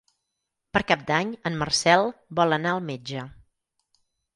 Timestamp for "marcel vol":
1.61-2.61